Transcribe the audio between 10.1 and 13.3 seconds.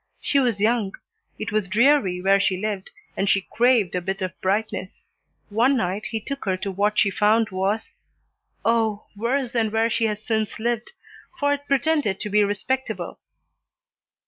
since lived, for it pretended to be respectable.